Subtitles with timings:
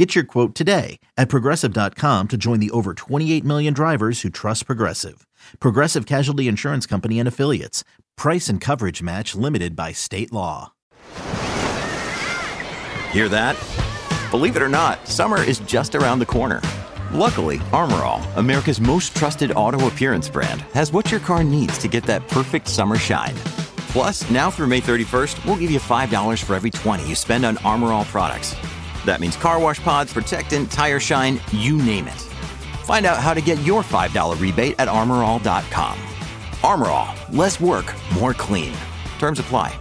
[0.00, 4.64] Get your quote today at progressive.com to join the over 28 million drivers who trust
[4.64, 5.26] Progressive.
[5.58, 7.84] Progressive Casualty Insurance Company and Affiliates.
[8.16, 10.72] Price and coverage match limited by state law.
[13.12, 13.62] Hear that?
[14.30, 16.62] Believe it or not, summer is just around the corner.
[17.12, 21.88] Luckily, Armor All, America's most trusted auto appearance brand, has what your car needs to
[21.88, 23.34] get that perfect summer shine.
[23.92, 27.58] Plus, now through May 31st, we'll give you $5 for every 20 you spend on
[27.58, 28.56] Armor All products.
[29.04, 32.20] That means car wash pods, protectant, tire shine, you name it.
[32.84, 35.98] Find out how to get your $5 rebate at armorall.com.
[36.62, 38.74] Armor All, less work, more clean.
[39.18, 39.78] Terms apply.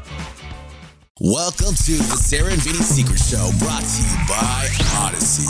[1.21, 4.69] Welcome to the Sarah and Vinny Secret Show, brought to you by
[5.03, 5.44] Odyssey.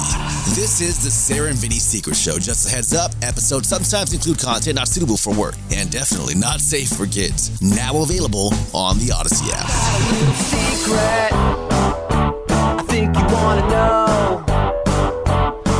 [0.59, 2.39] This is the Sarah and Vinny Secret Show.
[2.39, 6.59] Just a heads up, episodes sometimes include content not suitable for work and definitely not
[6.59, 7.61] safe for kids.
[7.61, 9.67] Now available on the Odyssey app.
[13.43, 14.43] Wanna know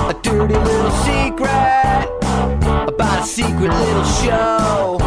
[0.10, 2.06] a dirty little secret
[2.88, 4.98] about a secret little show.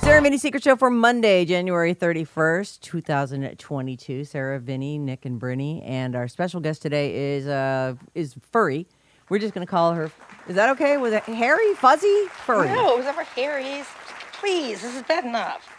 [0.00, 4.24] Sarah and Vinny Secret Show for Monday, January 31st, 2022.
[4.24, 5.82] Sarah, Vinny, Nick, and Brittany.
[5.82, 8.86] And our special guest today is uh is Furry.
[9.30, 10.10] We're just going to call her.
[10.48, 10.98] Is that okay?
[10.98, 12.68] Was it hairy, fuzzy, furry?
[12.68, 13.86] No, it was never Harry's.
[14.34, 15.73] Please, this is bad enough.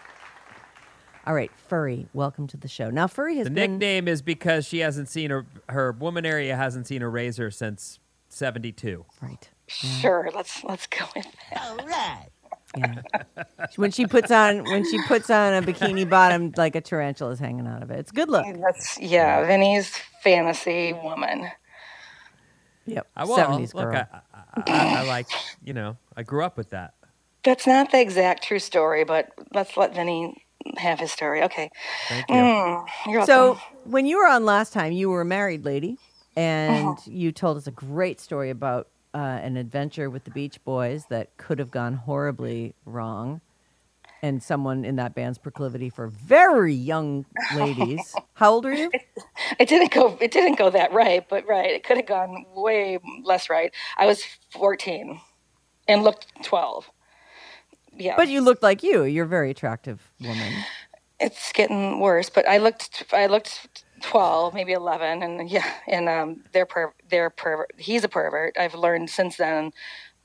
[1.27, 2.89] All right, Furry, welcome to the show.
[2.91, 3.73] Now, Furry has The been.
[3.73, 7.99] nickname is because she hasn't seen her her woman area hasn't seen a razor since
[8.29, 9.05] '72.
[9.21, 9.49] Right.
[9.67, 12.27] Sure, let's let's go with that.
[12.77, 13.01] Yeah.
[13.77, 17.39] when she puts on when she puts on a bikini bottom, like a tarantula is
[17.39, 17.97] hanging out of it.
[17.99, 18.45] It's good look.
[18.61, 19.89] That's yeah, Vinny's
[20.21, 21.49] fantasy woman.
[22.85, 23.07] Yep.
[23.16, 24.05] I well, 70s look, girl.
[24.13, 25.27] I, I, I, I like
[25.63, 26.94] you know I grew up with that.
[27.44, 30.44] That's not the exact true story, but let's let Vinny
[30.77, 31.43] have his story.
[31.43, 31.69] Okay.
[32.09, 32.51] Thank you.
[32.53, 33.61] Mm, you're So welcome.
[33.83, 35.99] when you were on last time, you were a married lady,
[36.35, 37.01] and Uh-huh.
[37.05, 41.37] you told us a great story about uh, an adventure with the Beach Boys that
[41.37, 43.41] could have gone horribly wrong,
[44.23, 48.19] and someone in that band's proclivity for very young ladies.
[48.35, 48.95] How old are you?
[49.59, 51.71] it didn't go it didn't go that right, but right.
[51.71, 53.73] It could have gone way less right.
[53.97, 55.19] I was 14
[55.87, 56.89] and looked 12.
[57.97, 58.16] Yeah.
[58.17, 59.03] But you looked like you.
[59.03, 60.53] You're a very attractive woman.
[61.19, 66.44] it's getting worse but i looked i looked 12 maybe 11 and yeah and um
[66.51, 69.72] they're per they're pervert he's a pervert i've learned since then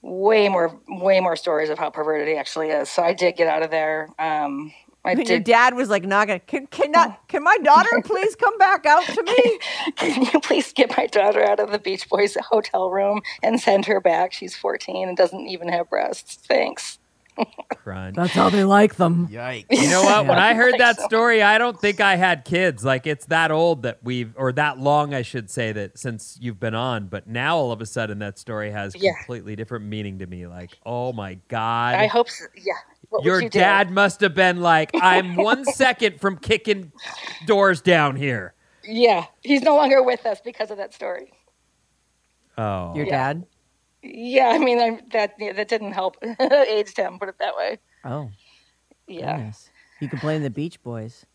[0.03, 3.47] way more way more stories of how perverted he actually is so i did get
[3.47, 4.73] out of there um
[5.05, 8.03] i When your did dad was like, "Not gonna can can not can my daughter
[8.05, 9.59] please come back out to me?"
[9.97, 13.87] can you please get my daughter out of the beach boys hotel room and send
[13.87, 16.99] her back she's 14 and doesn't even have breasts thanks
[17.77, 18.17] Crunch.
[18.17, 19.29] That's how they like them.
[19.29, 19.67] Yikes.
[19.71, 20.27] You know what?
[20.27, 22.85] When I heard that story, I don't think I had kids.
[22.85, 26.61] Like it's that old that we've, or that long, I should say, that since you've
[26.61, 27.07] been on.
[27.09, 29.13] But now all of a sudden, that story has Yeah.
[29.19, 30.47] completely different meaning to me.
[30.47, 32.45] Like, oh my god, i hope so.
[32.55, 32.73] yeah
[33.09, 33.59] what your you do?
[33.59, 36.93] dad must have been like, I'm one second from kicking
[37.47, 38.55] doors down here.
[38.85, 41.33] yeah he's no longer with us because of that story
[42.59, 43.33] Oh, Your Yeah.
[43.33, 43.47] dad?
[44.03, 47.19] Yeah, I mean I, that yeah, that didn't help aged him.
[47.19, 47.79] Put it that way.
[48.05, 48.31] Oh,
[49.07, 49.71] Yeah, goodness.
[50.01, 51.27] You can blame the Beach Boys.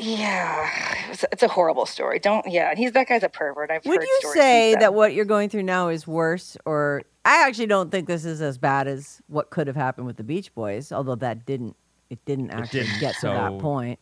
[0.00, 0.70] yeah.
[1.10, 2.18] It's, it's a horrible story.
[2.18, 2.46] Don't.
[2.48, 3.70] Yeah, he's that guy's a pervert.
[3.70, 4.94] I've Would heard you say that then.
[4.94, 8.56] what you're going through now is worse, or I actually don't think this is as
[8.58, 11.76] bad as what could have happened with the Beach Boys, although that didn't
[12.08, 13.98] it didn't actually didn't, get to that point.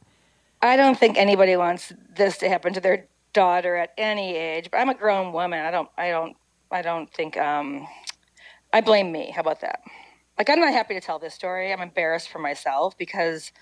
[0.62, 4.68] I don't think anybody wants this to happen to their daughter at any age.
[4.70, 5.64] But I'm a grown woman.
[5.64, 5.88] I don't.
[5.96, 6.36] I don't.
[6.70, 7.36] I don't think.
[7.38, 7.86] Um,
[8.72, 9.30] I blame me.
[9.30, 9.80] How about that?
[10.38, 11.72] Like I'm not happy to tell this story.
[11.72, 13.52] I'm embarrassed for myself because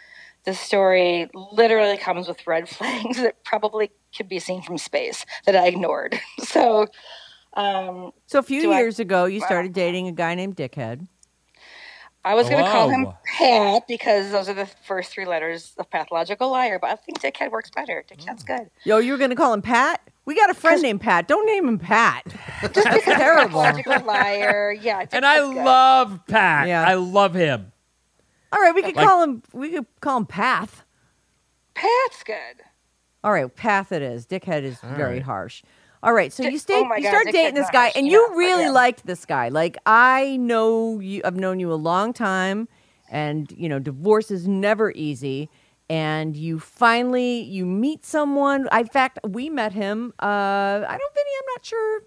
[0.45, 5.57] this story literally comes with red flags that probably could be seen from space that
[5.57, 6.19] I ignored.
[6.45, 6.87] So.
[7.55, 11.07] Um, So a few Do I- years ago, you started dating a guy named Dickhead.
[12.25, 13.07] I was going to call him
[13.39, 17.51] Pat because those are the first three letters of pathological liar, but I think Dickhead
[17.51, 18.05] works better.
[18.11, 18.69] Dickhead's good.
[18.85, 20.03] Yo, you were going to call him Pat?
[20.29, 21.27] We got a friend named Pat.
[21.27, 22.23] Don't name him Pat.
[22.61, 23.63] Just That's terrible.
[23.63, 24.77] Pathological liar.
[24.79, 25.07] Yeah.
[25.11, 25.57] and I good.
[25.65, 26.69] love Pat.
[26.69, 26.87] Yeah.
[26.87, 27.73] I love him.
[28.53, 29.43] All right, we could Like- call him.
[29.55, 30.85] We could call him Path.
[31.73, 32.63] Pat's good.
[33.25, 34.27] All right, Path it is.
[34.27, 35.23] Dickhead is very right.
[35.23, 35.63] harsh.
[36.03, 36.87] All right, so you stayed.
[36.87, 38.71] oh you God, started dating Dickhead's this guy, and yeah, you really yeah.
[38.71, 39.49] liked this guy.
[39.49, 41.23] Like I know you.
[41.25, 42.69] I've known you a long time,
[43.11, 45.49] and you know divorce is never easy
[45.91, 51.31] and you finally you meet someone in fact we met him uh i don't vinny
[51.41, 52.03] i'm not sure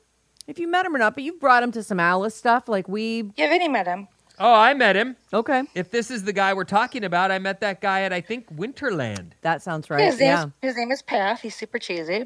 [0.47, 2.87] if you met him or not but you brought him to some alice stuff like
[2.87, 4.07] we Yeah, Vinny met him.
[4.39, 5.15] Oh, I met him.
[5.33, 8.21] okay If this is the guy we're talking about, I met that guy at I
[8.21, 9.33] think Winterland.
[9.41, 11.41] that sounds right his, name yeah is, his name is Path.
[11.41, 12.25] He's super cheesy.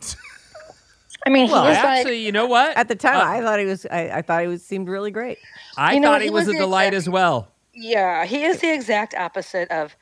[1.26, 2.76] I mean, Well, he is Actually, like you know what?
[2.76, 5.10] at the time Uh, i thought he was i, I thought he was seemed really
[5.10, 5.38] great
[5.76, 7.48] I You know, thought he he was, was a delight exact- as well.
[7.74, 9.96] Yeah, he is the exact opposite of.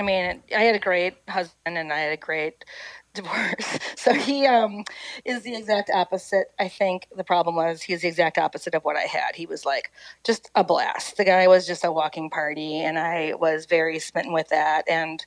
[0.00, 2.64] I mean, I had a great husband and I had a great
[3.14, 3.78] divorce.
[3.96, 4.84] So he um,
[5.26, 6.46] is the exact opposite.
[6.58, 9.36] I think the problem was he's the exact opposite of what I had.
[9.36, 9.92] He was like
[10.24, 11.18] just a blast.
[11.18, 14.88] The guy was just a walking party, and I was very smitten with that.
[14.88, 15.24] And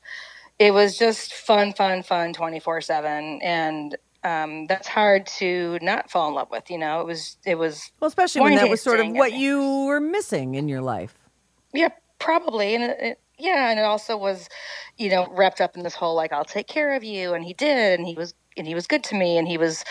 [0.57, 3.41] it was just fun, fun, fun, twenty four seven.
[3.43, 6.71] And um, that's hard to not fall in love with.
[6.71, 9.85] You know, it was it was well especially when that was sort of what you
[9.85, 11.29] were missing in your life
[11.73, 14.50] Yeah, probably, and it, it, yeah, and it also was,
[14.97, 17.53] you know, wrapped up in this whole like I'll take care of you, and he
[17.53, 19.83] did, and he was and he was good to me, and he was,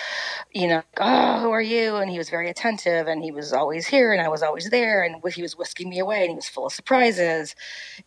[0.55, 1.97] you know, oh, who are you?
[1.97, 5.03] And he was very attentive, and he was always here, and I was always there,
[5.05, 7.57] and he was whisking me away, and he was full of surprises,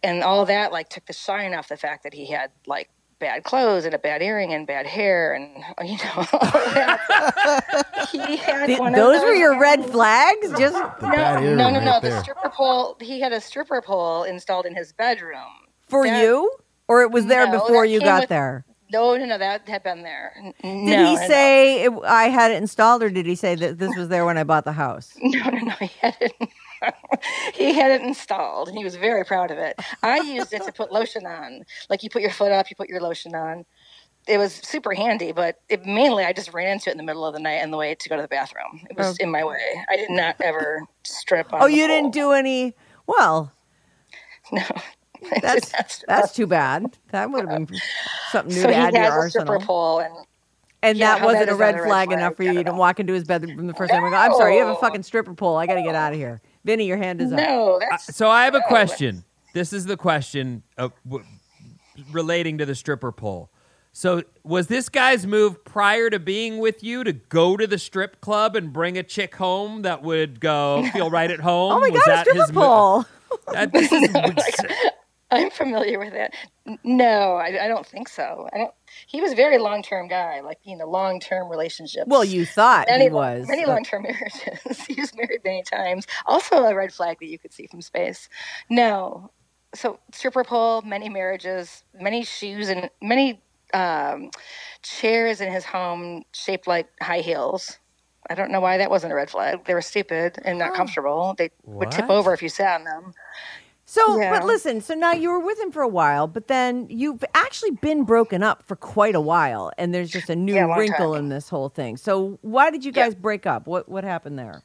[0.04, 2.90] and all that like took the shine off the fact that he had like
[3.26, 5.50] bad clothes and a bad earring and bad hair and
[5.90, 6.40] you know all
[6.76, 8.08] that.
[8.12, 11.80] he had Th- one of those were your red flags just no, bad no, no,
[11.80, 11.92] no.
[11.94, 12.22] right The there.
[12.22, 12.98] stripper pole.
[13.02, 15.40] He had a stripper pole installed in his bedroom.
[15.88, 16.52] for That- you
[16.88, 19.40] or it was there No, before you got with- there No, no, no.
[19.40, 20.34] That had been there.
[20.38, 23.56] N- Did no, he no, say it, I had it installed, or did he say
[23.56, 25.14] that this was there when I bought the house?
[25.20, 25.74] No, no, no.
[25.80, 26.34] He had it.
[27.54, 29.80] he had it installed, and he was very proud of it.
[30.04, 31.64] I used it to put lotion on.
[31.90, 33.66] Like you put your foot up, you put your lotion on.
[34.28, 37.26] It was super handy, but it, mainly I just ran into it in the middle
[37.26, 38.82] of the night on the way to go to the bathroom.
[38.90, 39.24] It was oh.
[39.24, 39.62] in my way.
[39.88, 41.62] I did not ever strip on.
[41.62, 42.74] Oh, you didn't do any.
[43.08, 43.52] Well,
[44.52, 44.64] No.
[45.42, 46.98] That's that's too bad.
[47.10, 47.80] That would have been
[48.32, 49.62] something new So to add to your a stripper arsenal.
[49.62, 50.14] pole, and
[50.84, 52.20] And Yeah, that wasn't bad a red a red flag flag?
[52.20, 52.54] enough for you.
[52.54, 54.04] Didn't walk into his bedroom the first time.
[54.04, 55.58] and go, I'm sorry, you have a fucking stripper pole.
[55.58, 56.42] I got to get out of here.
[56.66, 57.38] Vinny, your hand is up.
[57.40, 59.24] no, uh, that's So I have a question.
[59.54, 61.24] This is the question of, w-
[62.12, 63.50] relating to the stripper pole.
[63.94, 68.20] So was this guy's move prior to being with you to go to the strip
[68.20, 71.72] club and bring a chick home that would go feel right at home?
[71.72, 73.06] Oh my was god, a that stripper his mo- pole.
[73.54, 74.10] That- this is
[75.32, 76.34] I'm familiar with that.
[76.84, 78.48] No, I, I don't think so.
[78.54, 78.74] I don't.
[79.08, 82.06] He was a very long term guy, like you know, long term relationships.
[82.08, 83.48] Well, you thought many, he was.
[83.48, 84.86] many long term marriages.
[84.86, 86.06] he was married many times.
[86.26, 88.30] Also, a red flag that you could see from space.
[88.70, 89.32] No,
[89.74, 93.42] so stripper pole, many marriages, many shoes, and many
[93.74, 94.30] um,
[94.82, 97.80] chairs in his home shaped like high heels.
[98.30, 99.66] I don't know why that wasn't a red flag.
[99.66, 101.36] They were stupid and not comfortable.
[101.38, 103.14] They would tip over if you sat on them.
[103.96, 104.30] So, Yeah.
[104.40, 107.72] but listen, so now you were with him for a while, but then you've actually
[107.72, 111.24] been broken up for quite a while, and there's just a new Yeah, wrinkle time.
[111.24, 111.96] in this whole thing.
[111.96, 113.06] So, why did you Yeah.
[113.06, 113.68] guys break up?
[113.68, 114.64] What what happened there?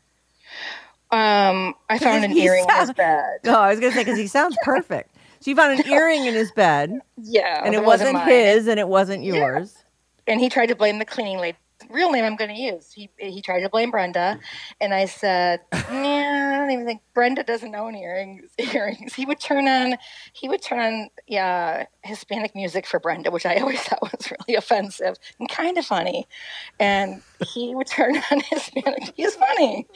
[1.12, 3.38] Um, I found an earring in his bed.
[3.46, 5.14] Oh, I was gonna say because he sounds perfect.
[5.38, 8.80] So you found an earring in his bed, Yeah, and it wasn't wasn't his, and
[8.80, 9.76] it wasn't yours.
[10.26, 11.56] And he tried to blame the cleaning lady.
[11.90, 12.92] Real name I'm going to use.
[12.92, 14.38] He he tried to blame Brenda,
[14.80, 19.14] and I said, "Yeah, I don't even think Brenda doesn't own earrings." Earrings.
[19.14, 19.96] He would turn on,
[20.32, 24.56] he would turn on, yeah, Hispanic music for Brenda, which I always thought was really
[24.56, 26.26] offensive and kind of funny.
[26.78, 29.12] And he would turn on Hispanic.
[29.16, 29.86] He's funny.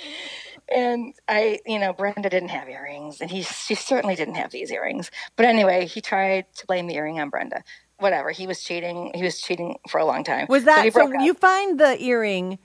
[0.75, 4.73] And I, you know, Brenda didn't have earrings, and he she certainly didn't have these
[4.73, 5.11] earrings.
[5.37, 7.63] But anyway, he tried to blame the earring on Brenda.
[7.99, 9.13] Whatever, he was cheating.
[9.15, 10.47] He was cheating for a long time.
[10.49, 11.07] Was that so?
[11.07, 11.21] up.
[11.21, 12.59] You find the earring,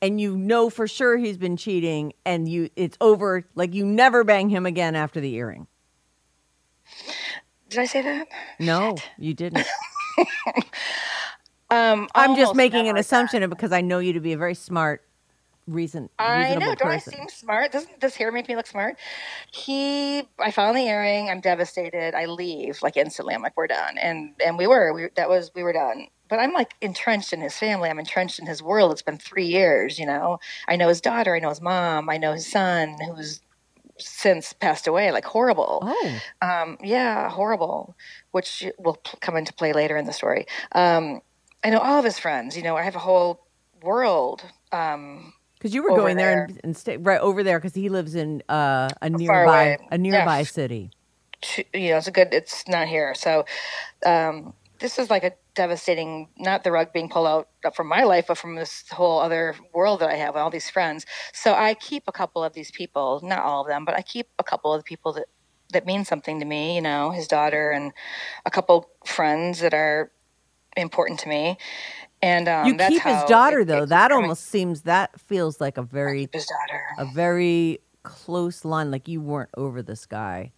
[0.00, 3.44] and you know for sure he's been cheating, and you it's over.
[3.54, 5.66] Like you never bang him again after the earring.
[7.68, 8.28] Did I say that?
[8.58, 9.66] No, you didn't.
[11.70, 15.04] Um, I'm just making an assumption because I know you to be a very smart,
[15.68, 16.74] reason, I know.
[16.74, 17.72] Don't I seem smart?
[17.72, 18.96] Doesn't this hair make me look smart?
[19.52, 21.30] He, I found the earring.
[21.30, 22.14] I'm devastated.
[22.14, 23.34] I leave like instantly.
[23.34, 24.92] I'm like, we're done, and and we were.
[24.92, 26.08] We that was we were done.
[26.28, 27.88] But I'm like entrenched in his family.
[27.88, 28.92] I'm entrenched in his world.
[28.92, 29.98] It's been three years.
[29.98, 31.34] You know, I know his daughter.
[31.34, 32.10] I know his mom.
[32.10, 33.40] I know his son, who's
[33.98, 35.10] since passed away.
[35.12, 35.80] Like horrible.
[35.82, 37.96] Oh, Um, yeah, horrible,
[38.32, 40.46] which will come into play later in the story.
[40.72, 41.20] Um,
[41.64, 42.56] I know all of his friends.
[42.56, 43.46] You know, I have a whole
[43.82, 44.44] world.
[44.72, 46.44] Um, because you were going there, there.
[46.44, 50.38] and, and stay right over there because he lives in uh, a nearby a nearby
[50.40, 50.44] Yeah.
[50.44, 50.90] city.
[51.74, 52.28] you know, it's a good.
[52.32, 53.14] It's not here.
[53.14, 53.44] So,
[54.04, 56.28] um, this is like a devastating.
[56.38, 60.00] Not the rug being pulled out from my life, but from this whole other world
[60.00, 61.06] that I have, all these friends.
[61.32, 64.28] So I keep a couple of these people, not all of them, but I keep
[64.38, 65.26] a couple of the people that
[65.72, 66.74] that mean something to me.
[66.76, 67.92] You know, his daughter and
[68.46, 70.12] a couple friends that are
[70.76, 71.58] important to me.
[72.20, 73.86] And um, you keep his daughter it- though.
[73.86, 76.82] That almost seems that feels like a very his daughter.
[76.98, 78.90] a very close line.
[78.90, 80.52] Like you weren't over this guy.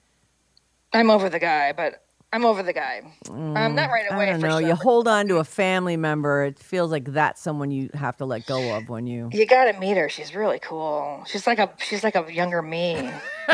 [0.92, 3.02] I'm over the guy, but I'm over the guy.
[3.28, 4.26] I'm not right away.
[4.26, 4.60] Mm, I don't know.
[4.60, 6.44] sure, You hold on to a family member.
[6.44, 9.30] It feels like that's someone you have to let go of when you.
[9.32, 10.08] You gotta meet her.
[10.08, 11.24] She's really cool.
[11.26, 13.10] She's like a she's like a younger me.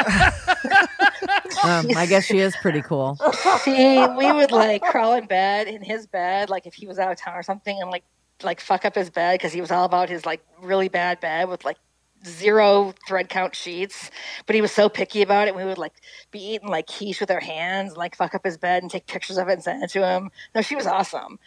[1.64, 3.18] Um, I guess she is pretty cool.
[3.64, 7.10] She we would like crawl in bed in his bed, like if he was out
[7.10, 8.04] of town or something, and like
[8.42, 11.48] like fuck up his bed because he was all about his like really bad bed
[11.48, 11.78] with like
[12.24, 14.10] zero thread count sheets.
[14.46, 15.56] But he was so picky about it.
[15.56, 15.94] We would like
[16.30, 19.38] be eating like quiche with our hands, like fuck up his bed and take pictures
[19.38, 20.30] of it and send it to him.
[20.54, 21.38] No, she was awesome.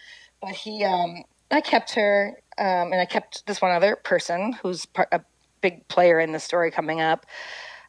[0.41, 4.85] But he, um, I kept her, um, and I kept this one other person who's
[4.85, 5.21] part, a
[5.61, 7.25] big player in the story coming up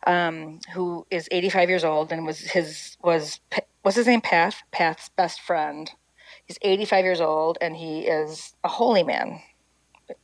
[0.06, 3.40] um, who is 85 years old and was his was
[3.82, 5.90] what's his name Path Path's best friend.
[6.46, 9.40] He's 85 years old and he is a holy man.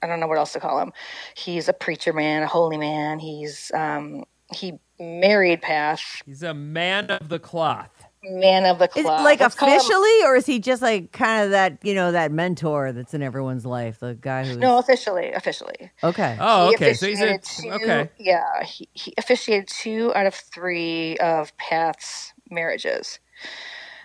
[0.02, 0.92] I don't know what else to call him.
[1.36, 3.18] He's a preacher man, a holy man.
[3.18, 4.24] He's um,
[4.54, 7.90] he married Path, He's a man of the cloth.
[8.22, 9.24] man of the Is club.
[9.24, 12.12] like Let's call him- officially, or is he just like kind of that you know
[12.12, 13.98] that mentor that's in everyone's life?
[14.00, 14.56] The guy who?
[14.58, 15.90] no, officially, officially.
[16.02, 16.36] okay.
[16.40, 16.94] Oh, He okay.
[16.94, 18.08] So he's a two- okay.
[18.18, 23.18] Yeah, he, he officiated two out of three of Path's marriages.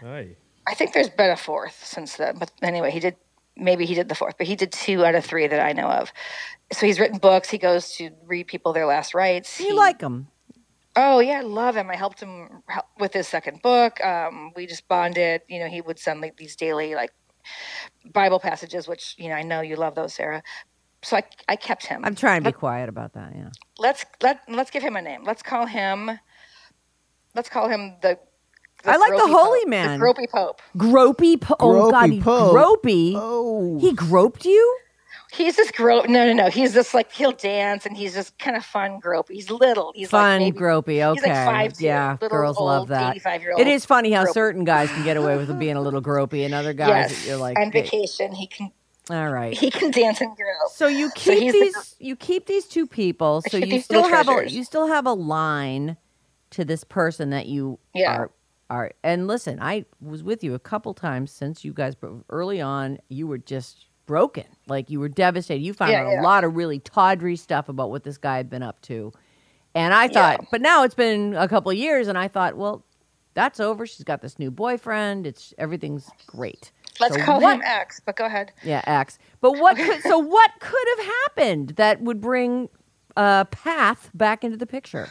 [0.05, 0.35] Aye.
[0.67, 2.37] I think there's been a fourth since then.
[2.37, 3.15] But anyway, he did
[3.61, 5.87] maybe he did the fourth, but he did two out of three that I know
[5.87, 6.11] of.
[6.73, 7.49] So he's written books.
[7.49, 9.59] He goes to read people their last rites.
[9.59, 10.27] you He- like him?
[10.95, 11.89] Oh yeah, I love him.
[11.89, 14.03] I helped him help with his second book.
[14.03, 15.41] Um, we just bonded.
[15.47, 17.11] You know, he would send like these daily like
[18.13, 20.43] Bible passages, which you know I know you love those, Sarah.
[21.01, 22.01] So I I kept him.
[22.03, 23.31] I'm trying to be quiet about that.
[23.33, 23.49] Yeah.
[23.77, 25.23] let's let let's give him a name.
[25.23, 26.11] Let's call him.
[27.35, 28.19] Let's call him the.
[28.85, 29.99] I like the Holy Pope, Man.
[29.99, 30.61] the Gropey Pope.
[30.77, 31.39] Gropey.
[31.41, 32.55] Po- oh God, Gropey he Pope.
[32.55, 33.13] gropey.
[33.15, 33.77] Oh.
[33.79, 34.77] He groped you?
[35.33, 36.09] He's just grope.
[36.09, 36.49] No, no, no.
[36.49, 39.29] He's just like he'll dance and he's just kind of fun grope.
[39.29, 39.93] He's little.
[39.95, 41.01] He's like Fun maybe, gropey.
[41.05, 41.21] Okay.
[41.21, 41.79] He's like five.
[41.81, 43.11] yeah, little girls old, love that.
[43.11, 43.61] 85 year old.
[43.61, 44.33] It is funny how gropey.
[44.33, 47.37] certain guys can get away with being a little gropey, and other guys Yes, you're
[47.37, 48.71] like, on "Hey." vacation he can
[49.09, 49.57] all right.
[49.57, 50.71] he can dance and grope.
[50.73, 53.41] So you So keep the- these you keep these two people.
[53.49, 55.95] So you still little have a you still have a line
[56.51, 58.17] to this person that you Yeah.
[58.17, 58.31] are
[58.71, 58.91] are.
[59.03, 62.97] And listen, I was with you a couple times since you guys bro- early on.
[63.09, 65.61] You were just broken, like you were devastated.
[65.63, 68.49] You found Yeah, out a lot of really tawdry stuff about what this guy had
[68.49, 69.11] been up to.
[69.75, 70.47] And I thought, Yeah.
[70.51, 72.83] but now it's been a couple of years, and I thought, well,
[73.33, 73.85] that's over.
[73.85, 75.25] She's got this new boyfriend.
[75.25, 76.71] It's everything's great.
[76.99, 78.01] Let's So call what- him X.
[78.05, 78.51] But go ahead.
[78.63, 79.17] yeah, X.
[79.39, 82.67] But what could so what could have happened that would bring
[83.15, 85.07] uh Path back into the picture?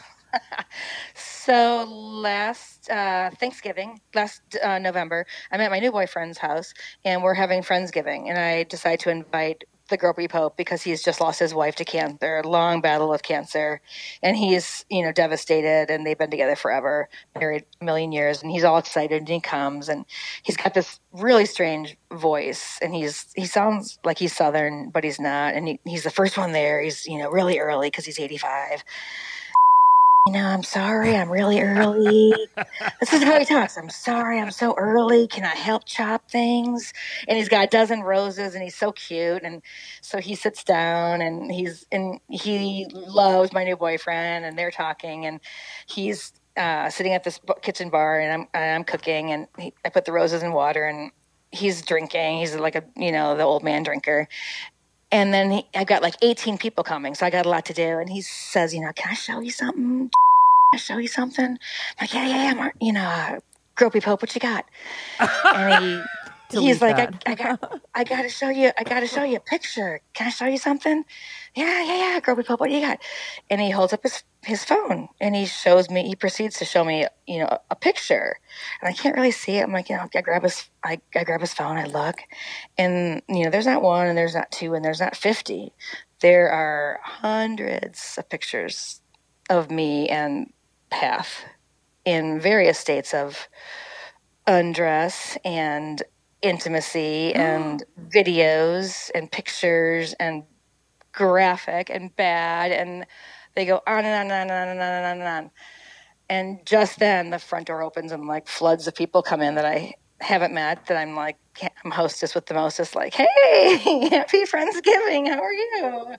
[1.15, 6.73] So last uh, Thanksgiving, last uh, November, I'm at my new boyfriend's house,
[7.03, 11.19] and we're having friendsgiving, and I decide to invite the Gropey Pope because he's just
[11.19, 13.81] lost his wife to cancer, a long battle with cancer,
[14.21, 17.09] and he's you know devastated, and they've been together forever,
[17.39, 20.05] married a million years, and he's all excited, and he comes, and
[20.43, 25.19] he's got this really strange voice, and he's he sounds like he's Southern, but he's
[25.19, 26.81] not, and he, he's the first one there.
[26.81, 28.83] He's you know really early because he's 85
[30.27, 32.33] you know, I'm sorry, I'm really early.
[33.01, 33.77] this is how he talks.
[33.77, 35.27] I'm sorry, I'm so early.
[35.27, 36.93] Can I help chop things?
[37.27, 39.43] And he's got a dozen roses and he's so cute.
[39.43, 39.61] And
[40.01, 45.25] so he sits down and he's, and he loves my new boyfriend and they're talking
[45.25, 45.41] and
[45.87, 49.89] he's uh, sitting at this kitchen bar and I'm, and I'm cooking and he, I
[49.89, 51.11] put the roses in water and
[51.51, 52.39] he's drinking.
[52.39, 54.27] He's like a, you know, the old man drinker.
[55.11, 57.73] And then he, I got like 18 people coming, so I got a lot to
[57.73, 57.99] do.
[57.99, 60.09] And he says, you know, can I show you something?
[60.09, 60.09] Can
[60.73, 61.45] I show you something?
[61.45, 61.57] I'm
[61.99, 63.39] like, yeah, yeah, yeah, Mar- you know, uh,
[63.75, 64.65] Gropey Pope, what you got?
[65.19, 66.01] And he,
[66.51, 67.23] Delete he's like, that.
[67.25, 70.01] I, I got, I got to show you, I got to show you a picture.
[70.13, 71.05] Can I show you something?
[71.55, 72.99] Yeah, yeah, yeah, Gropey Pope, what do you got?
[73.49, 76.07] And he holds up his his phone and he shows me.
[76.07, 78.37] He proceeds to show me, you know, a, a picture,
[78.81, 79.63] and I can't really see it.
[79.63, 82.17] I'm like, you know, I grab his, I, I grab his phone, I look,
[82.77, 85.73] and you know, there's not one, and there's not two, and there's not fifty.
[86.21, 89.01] There are hundreds of pictures
[89.49, 90.53] of me and
[90.89, 91.45] Path
[92.05, 93.47] in various states of
[94.47, 96.01] undress and
[96.41, 98.01] intimacy and oh.
[98.09, 100.43] videos and pictures and
[101.11, 103.05] graphic and bad and
[103.55, 105.51] they go on and on and on and on and on and on.
[106.29, 109.65] And just then the front door opens and like floods of people come in that
[109.65, 111.37] I haven't met that I'm like
[111.83, 116.15] I'm hostess with the mostest like, hey, happy Friendsgiving, how are you?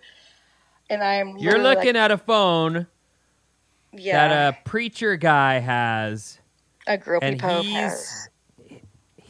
[0.91, 2.87] And I'm You're looking like, at a phone
[3.93, 6.38] yeah, that a preacher guy has
[6.87, 8.29] a groupie and he's has.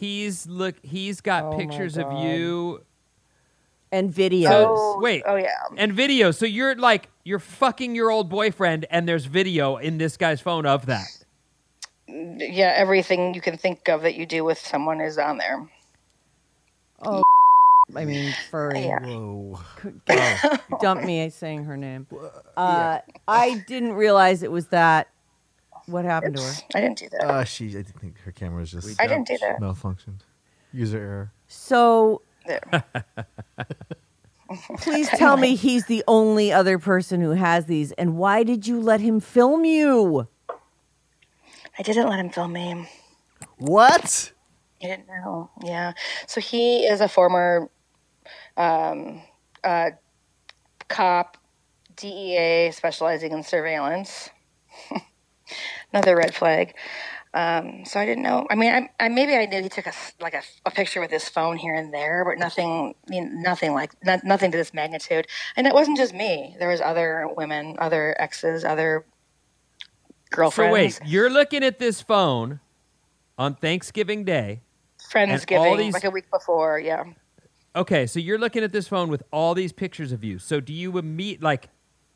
[0.02, 2.82] He's look he's got Oh pictures of you
[3.92, 4.48] And videos.
[4.50, 5.22] Oh, wait.
[5.26, 5.50] Oh yeah.
[5.76, 6.32] and video.
[6.32, 10.66] So you're like you're fucking your old boyfriend, and there's video in this guy's phone
[10.66, 11.06] of that.
[12.08, 15.68] Yeah, everything you can think of that you do with someone is on there.
[17.04, 17.22] Oh,
[17.96, 18.86] I mean, furry.
[18.86, 18.98] Yeah.
[19.04, 19.60] Whoa.
[20.80, 22.06] Dump me saying her name.
[22.56, 25.08] Uh, I didn't realize it was that.
[25.92, 26.52] What happened to her?
[26.74, 27.22] I didn't do that.
[27.24, 29.60] Uh, she, I think her camera was just I didn't do that.
[29.60, 30.20] malfunctioned.
[30.72, 31.32] User error.
[31.48, 32.62] So There.
[34.78, 37.92] please tell me he's the only other person who has these.
[37.92, 40.26] And why did you let him film you?
[41.78, 42.88] I didn't let him film me.
[43.58, 44.32] What?
[44.82, 45.50] I didn't know.
[45.62, 45.92] Yeah.
[46.26, 47.70] So he is a former
[48.56, 49.22] um,
[49.62, 49.90] uh,
[50.88, 51.36] cop,
[51.96, 54.30] DEA, specializing in surveillance.
[55.92, 56.74] Another red flag.
[57.34, 58.46] Um, so I didn't know.
[58.50, 61.10] I mean, I, I maybe I knew he took a like a, a picture with
[61.10, 64.74] his phone here and there, but nothing, I mean, nothing like not, nothing to this
[64.74, 65.26] magnitude.
[65.56, 66.56] And it wasn't just me.
[66.58, 69.06] There was other women, other exes, other
[70.30, 72.60] So girlfriends, wait, you're looking at this phone
[73.38, 74.60] on Thanksgiving Day.
[75.10, 76.78] friendsgiving, these- like a week before.
[76.78, 77.04] Yeah.
[77.74, 80.38] Okay, so you're looking at this phone with all these pictures of you.
[80.38, 81.70] So do you meet like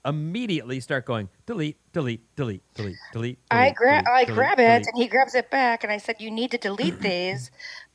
[0.07, 3.39] immediately start going delete, delete, delete, delete, delete?
[3.51, 4.87] I grab delete, I delete, grab it delete?
[4.87, 7.51] and he grabs it back and I said you need to delete these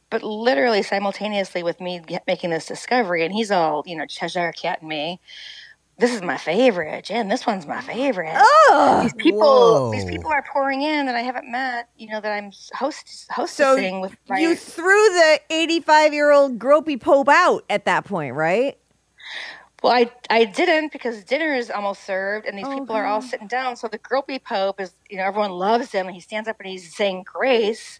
[0.09, 4.51] but literally simultaneously with me get, making this discovery and he's all you know Cheshire
[4.51, 5.19] cat and me
[5.97, 10.43] this is my favorite Jen this one's my favorite Oh, these people these people are
[10.51, 14.55] pouring in that I haven't met you know that I'm host So with my you
[14.55, 18.77] threw the 85 year old gropey pope out at that point, right?
[19.81, 23.21] Well, I I didn't because dinner is almost served, and these Oh, people are all
[23.21, 23.75] sitting down.
[23.75, 26.69] So the gropey pope is, you know, everyone loves him, and he stands up and
[26.69, 27.99] he's saying grace.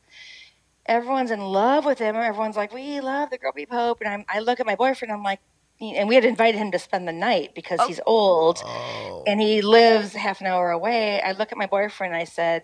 [0.86, 2.16] Everyone's in love with him.
[2.16, 5.12] Everyone's like, "We love the gropey pope," and I'm, I look at my boyfriend.
[5.12, 5.40] And I'm like,
[5.80, 7.88] and we had invited him to spend the night because oh.
[7.88, 9.24] he's old oh.
[9.26, 11.20] and he lives half an hour away.
[11.22, 12.14] I look at my boyfriend.
[12.14, 12.64] and I said,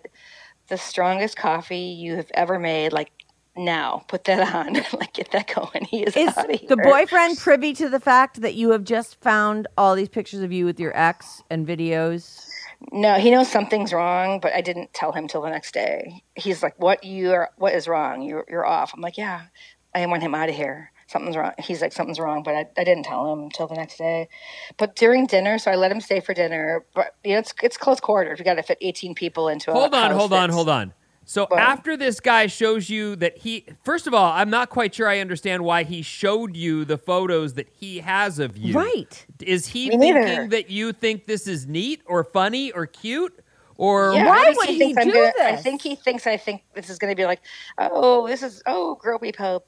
[0.68, 3.10] "The strongest coffee you have ever made, like."
[3.58, 4.74] Now, put that on.
[4.98, 5.84] like, get that going.
[5.90, 6.68] He is, Is out of here.
[6.68, 10.52] the boyfriend privy to the fact that you have just found all these pictures of
[10.52, 12.48] you with your ex and videos?
[12.92, 16.22] No, he knows something's wrong, but I didn't tell him till the next day.
[16.36, 17.50] He's like, "What you are?
[17.56, 18.22] What is wrong?
[18.22, 19.46] You're you're off." I'm like, "Yeah,
[19.94, 20.92] I want him out of here.
[21.08, 23.98] Something's wrong." He's like, "Something's wrong," but I, I didn't tell him till the next
[23.98, 24.28] day.
[24.76, 26.84] But during dinner, so I let him stay for dinner.
[26.94, 28.38] But you know, it's it's close quarters.
[28.38, 30.68] We got to fit 18 people into a Hold on, house hold on, that's- hold
[30.68, 30.92] on.
[31.28, 31.60] So What?
[31.60, 35.18] after this guy shows you that he, first of all, I'm not quite sure I
[35.18, 38.72] understand why he showed you the photos that he has of you.
[38.72, 39.26] Right.
[39.42, 40.22] Is he Me neither.
[40.24, 43.44] thinking that you think this is neat or funny or cute?
[43.76, 46.88] Or Yeah, Why would he I'm do gonna- I think he thinks I think this
[46.88, 47.42] is going to be like,
[47.76, 49.66] oh, this is oh, Gropey Pope.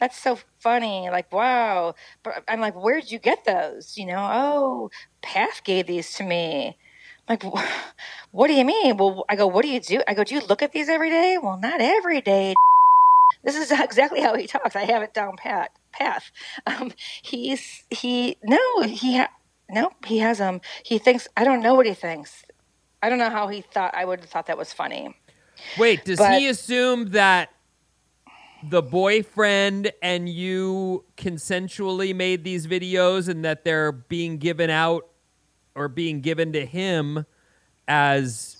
[0.00, 1.10] That's so funny.
[1.10, 1.94] Like, wow.
[2.22, 3.98] But I'm like, where'd you get those?
[3.98, 6.78] You know, oh, Path gave these to me.
[7.28, 7.42] Like,
[8.32, 8.96] what do you mean?
[8.96, 10.02] Well, I go, what do you do?
[10.08, 11.38] I go, do you look at these every day?
[11.42, 12.54] Well, not every day.
[13.44, 14.76] This is exactly how he talks.
[14.76, 15.72] I have it down pat.
[15.92, 16.30] Path.
[16.66, 19.30] Um, he's he no he ha-
[19.70, 22.44] no he has um he thinks I don't know what he thinks.
[23.02, 25.16] I don't know how he thought I would have thought that was funny.
[25.78, 27.50] wait, does But- he assume that
[28.70, 35.06] the boyfriend and you consensually made these videos and that they're being given out
[35.74, 37.24] or being given to him
[37.88, 38.56] as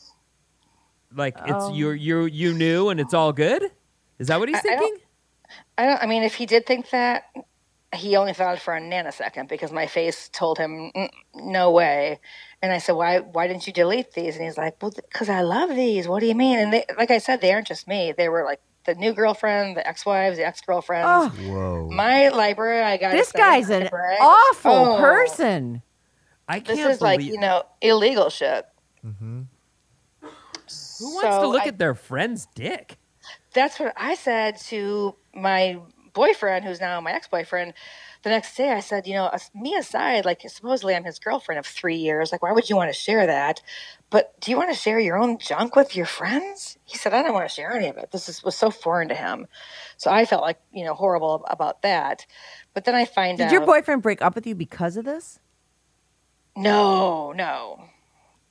[1.14, 1.72] like it's Oh.
[1.74, 3.70] you you you knew and it's all good?
[4.18, 4.98] Is that what he's I- I don't- thinking?
[5.78, 6.02] I don't.
[6.02, 7.24] I mean, if he did think that,
[7.94, 12.20] he only thought it for a nanosecond because my face told him "Mm, no way.
[12.62, 13.18] And I said, why?
[13.18, 14.36] Why didn't you delete these?
[14.36, 16.06] And he's like, well, because I love these.
[16.08, 16.58] What do you mean?
[16.58, 18.12] And they, like I said, they aren't just me.
[18.16, 21.06] They were like the new girlfriend, the ex-wives, the ex-girlfriends.
[21.08, 21.88] Oh, Whoa.
[21.90, 23.88] My library, I got this guy's an
[24.20, 24.96] awful Oh.
[24.98, 25.82] person.
[26.48, 28.66] I can't This is like you know illegal shit.
[29.04, 29.42] Mm-hmm.
[30.20, 32.98] who wants to look I- at their friend's dick.
[33.52, 35.78] that's what I said to my
[36.12, 37.74] boyfriend, who's now my ex boyfriend.
[38.22, 41.66] The next day, I said, you know, me aside, like supposedly I'm his girlfriend of
[41.66, 42.30] three years.
[42.30, 43.60] Like, why would you want to share that?
[44.10, 46.78] But do you want to share your own junk with your friends?
[46.84, 48.12] He said, I don't want to share any of it.
[48.12, 49.48] This is, was so foreign to him.
[49.96, 52.24] So I felt like, you know, horrible about that.
[52.74, 53.48] But then I find Did out.
[53.50, 55.40] Did your boyfriend break up with you because of this?
[56.56, 57.84] No, no,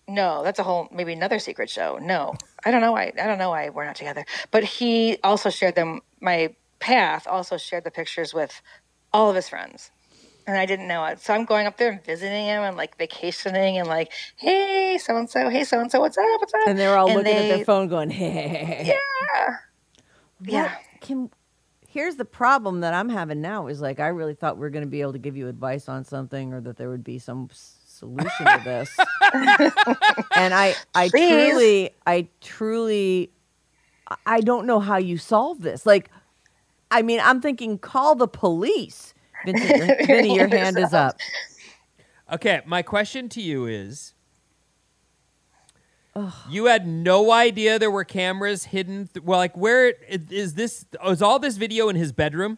[0.08, 0.44] no.
[0.44, 2.00] That's a whole maybe another secret show.
[2.02, 2.36] No,
[2.66, 3.14] I don't know why.
[3.22, 4.26] I don't know why we're not together.
[4.52, 6.02] But he also shared them.
[6.22, 8.62] My path also shared the pictures with
[9.14, 9.92] all of his friends.
[10.48, 11.20] and I didn't know it.
[11.22, 15.16] So I'm going up there and visiting him and like vacationing and like, hey, so
[15.18, 16.62] and so, hey, so and so, what's up, what's up?
[16.68, 19.58] And they're all looking at their phone, going, "Hey, Yeah,
[20.44, 20.64] yeah.
[20.64, 21.30] What can
[21.88, 24.86] here's the problem that I'm having now is like I really thought we are going
[24.86, 27.50] to be able to give you advice on something or that there would be some
[28.02, 28.90] solution to this.
[30.36, 31.30] and I I Please.
[31.52, 33.32] truly I truly
[34.10, 35.86] I- I don't know how you solve this.
[35.86, 36.10] Like
[36.90, 39.14] I mean, I'm thinking call the police.
[39.46, 41.18] Vincent, your, Vinny, your hand is up.
[42.34, 44.14] Okay, my question to you is
[46.50, 49.10] You had no idea there were cameras hidden.
[49.14, 50.86] Th- well, like, where is, is this?
[51.06, 52.58] Is all this video in his bedroom?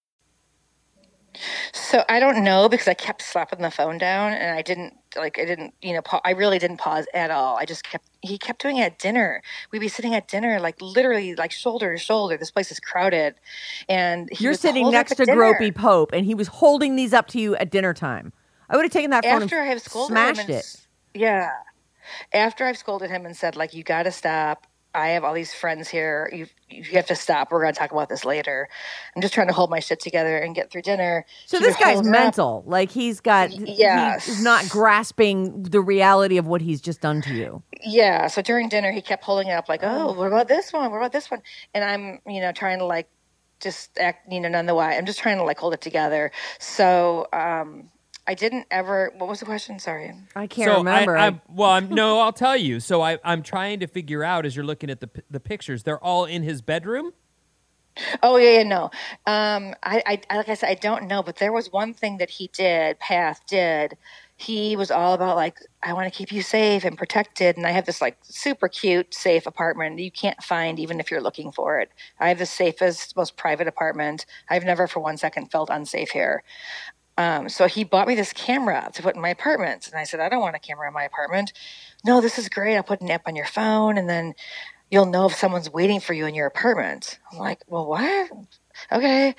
[1.73, 5.39] So I don't know because I kept slapping the phone down and I didn't like
[5.39, 7.57] I didn't you know pa- I really didn't pause at all.
[7.57, 9.41] I just kept he kept doing it at dinner.
[9.71, 12.37] We'd be sitting at dinner like literally like shoulder to shoulder.
[12.37, 13.35] This place is crowded,
[13.87, 15.53] and he You're sitting next to dinner.
[15.53, 18.33] Gropey Pope and he was holding these up to you at dinner time.
[18.69, 20.87] I would have taken that phone after I have scolded smashed him and, it.
[21.13, 21.49] Yeah,
[22.33, 24.67] after I've scolded him and said like you got to stop.
[24.93, 26.29] I have all these friends here.
[26.33, 27.51] You you have to stop.
[27.51, 28.67] We're going to talk about this later.
[29.15, 31.25] I'm just trying to hold my shit together and get through dinner.
[31.45, 32.11] So this guy's hold up.
[32.11, 32.63] mental.
[32.65, 34.25] Like he's got Y- yes.
[34.25, 37.63] he's not grasping the reality of what he's just done to you.
[37.83, 38.27] Yeah.
[38.27, 40.91] So during dinner, he kept holding it up like, "Oh, what about this one?
[40.91, 41.41] What about this one?"
[41.73, 43.07] And I'm, you know, trying to like
[43.61, 44.97] just act, you know, none the why.
[44.97, 46.31] I'm just trying to like hold it together.
[46.59, 47.89] So um,
[48.27, 49.11] I didn't ever.
[49.17, 49.79] What was the question?
[49.79, 50.13] Sorry.
[50.35, 51.17] I can't so remember.
[51.17, 52.79] I, I- I, well, I'm, no, I'll tell you.
[52.79, 55.83] So I, I'm trying to figure out as you're looking at the the pictures.
[55.83, 57.13] They're all in his bedroom.
[58.23, 58.83] Oh yeah, yeah, no.
[59.27, 62.17] Um, I, I, I- like I said, I don't know, but there was one thing
[62.17, 62.99] that he did.
[62.99, 63.97] Path did.
[64.37, 67.71] He was all about like, I want to keep you safe and protected, and I
[67.71, 71.79] have this like super cute, safe apartment you can't find even if you're looking for
[71.79, 71.91] it.
[72.19, 74.25] I have the safest, most private apartment.
[74.49, 76.43] I've never for one second felt unsafe here.
[77.21, 80.19] Um, so he bought me this camera to put in my apartment, and I said,
[80.19, 81.53] I don't want a camera in my apartment.
[82.03, 82.75] No, this is great.
[82.75, 84.33] I'll put an app on your phone, and then
[84.89, 87.19] you'll know if someone's waiting for you in your apartment.
[87.31, 88.31] I'm like, well, what?
[88.91, 89.35] Okay.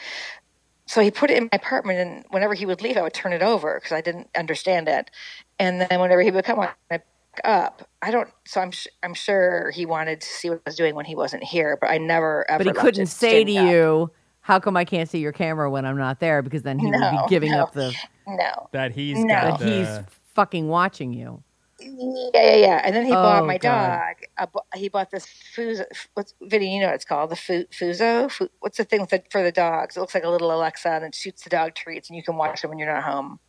[0.86, 3.32] So he put it in my apartment, and whenever he would leave, I would turn
[3.32, 5.10] it over because I didn't understand it.
[5.58, 7.04] And then whenever he would come on, I pick
[7.44, 7.88] up.
[8.00, 8.30] I don't.
[8.46, 11.16] So I'm sh- I'm sure he wanted to see what I was doing when he
[11.16, 12.62] wasn't here, but I never ever.
[12.62, 13.66] but he couldn't say to up.
[13.66, 14.10] you,
[14.42, 17.00] "How come I can't see your camera when I'm not there?" Because then he would
[17.00, 17.62] be giving no.
[17.64, 17.94] up the
[18.26, 18.68] No.
[18.72, 19.34] That he's No.
[19.34, 19.78] got that the.
[19.78, 20.00] he's
[20.34, 21.42] fucking watching you.
[21.80, 21.88] Yeah,
[22.34, 22.80] yeah, yeah.
[22.84, 24.14] And then he bought Oh, my God.
[24.38, 24.54] dog.
[24.72, 25.84] A, he bought this Fuzo.
[26.14, 26.76] What's Vinny?
[26.76, 27.30] You know what it's called?
[27.30, 28.30] The fu, Fuzo.
[28.30, 29.96] Fu, what's the thing with the, for the dogs?
[29.96, 32.36] It looks like a little Alexa, and it shoots the dog treats, and you can
[32.36, 33.40] watch them when you're not home.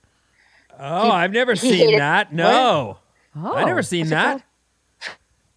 [0.79, 2.33] oh, I've never seen hated- that.
[2.33, 2.97] No,
[3.35, 4.41] Oh, I never seen that.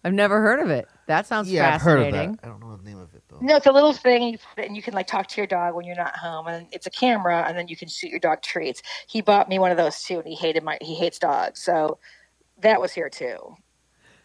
[0.03, 0.87] I've never heard of it.
[1.07, 2.33] That sounds Yeah, I've heard of fascinating.
[2.33, 2.45] that.
[2.45, 3.16] I don't know the name of it though.
[3.41, 5.37] No, it's a little thing, and you, put it, and you can like talk to
[5.41, 8.09] your dog when you're not home, and it's a camera, and then you can shoot
[8.09, 8.81] your dog treats.
[9.07, 11.99] He bought me one of those too, and he hated my he hates dogs, so
[12.59, 13.37] that was here too.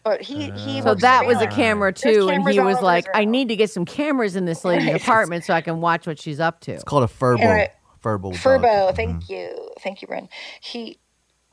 [0.03, 0.83] But he he ah.
[0.83, 3.85] So that was a camera too, and he was like, "I need to get some
[3.85, 5.01] cameras in this lady's Right.
[5.01, 7.69] apartment so I can watch what she's up to." It's called a furbo.
[8.03, 8.31] Furbo.
[8.31, 8.33] dog.
[8.33, 9.33] Furbo, thank mm-hmm.
[9.33, 10.27] you, thank you, Bryn.
[10.59, 10.99] He,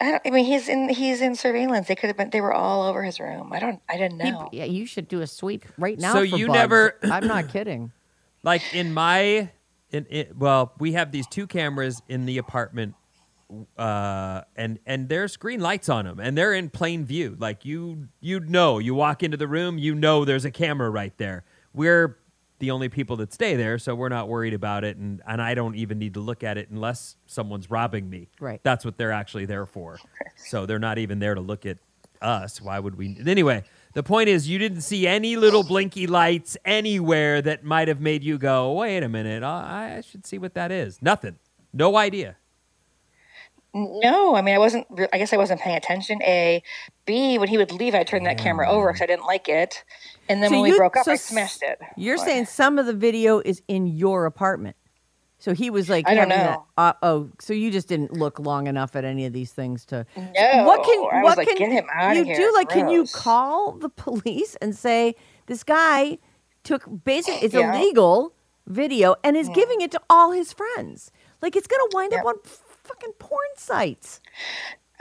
[0.01, 1.89] I, don't, I mean, he's in he's in surveillance.
[1.89, 2.31] They could have been.
[2.31, 3.53] They were all over his room.
[3.53, 3.81] I don't.
[3.89, 4.49] I didn't He- know.
[4.53, 6.13] yeah, you should do a sweep right now.
[6.15, 6.57] So for you bugs.
[6.59, 7.93] never- I'm not kidding.
[8.43, 9.51] like in my
[9.91, 12.95] in, in well we have these two cameras in the apartment
[13.77, 18.07] uh and and there's green lights on them and they're in plain view like you
[18.21, 21.43] you know you walk into the room you know there's a camera right there
[21.75, 22.17] we're
[22.61, 25.55] the only people that stay there so we're not worried about it and and I
[25.55, 28.61] don't even need to look at it unless someone's robbing me Right.
[28.63, 29.99] that's what they're actually there for
[30.37, 31.79] so they're not even there to look at
[32.23, 36.57] us why would we anyway the point is you didn't see any little blinky lights
[36.67, 40.53] anywhere that might have made you go wait a minute i, I should see what
[40.55, 41.39] that is nothing
[41.73, 42.37] no idea
[43.73, 44.87] No, I mean, I wasn't.
[45.13, 46.21] I guess I wasn't paying attention.
[46.25, 46.61] A,
[47.07, 47.39] B.
[47.39, 49.85] When he would leave, I turned that camera over because I didn't like it.
[50.31, 51.79] And then So when we broke up, so I smashed it.
[51.97, 52.25] You're What?
[52.27, 54.77] saying some of the video is in your apartment.
[55.39, 56.37] So he was like, I don't know.
[56.37, 59.85] that- uh, oh, so you just didn't look long enough at any of these things
[59.87, 60.07] to.
[60.17, 60.23] No,
[60.67, 62.37] what can I what was like, can get him out you here.
[62.37, 62.53] do?
[62.55, 65.15] Like, can you call the police and say
[65.47, 66.19] this guy
[66.63, 67.43] took basic?
[67.43, 67.75] It's Yeah.
[67.75, 68.35] illegal
[68.67, 71.11] video and is giving it to all his friends.
[71.43, 74.21] Like, it's gonna wind up on fucking porn sites.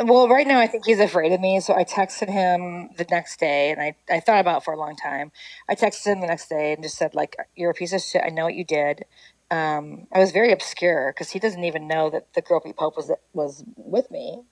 [0.01, 3.37] Well, right now I think he's afraid of me, so I texted him the next
[3.39, 5.33] day, and I, I thought about it for a long time.
[5.67, 8.23] I texted him the next day and just said like, "You're a piece of shit.
[8.25, 9.03] I know what you did."
[9.51, 13.11] Um, I was very obscure because he doesn't even know that the Gropey Pope was
[13.33, 14.43] was with me.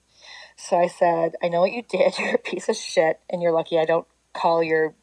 [0.56, 2.18] So I said, "I know what you did.
[2.18, 4.96] You're a piece of shit, and you're lucky I don't call your